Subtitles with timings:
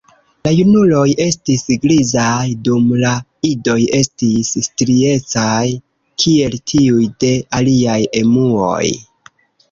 [0.47, 3.11] La junuloj estis grizaj, dum la
[3.49, 5.67] idoj estis striecaj
[6.23, 8.89] kiel tiuj de aliaj emuoj.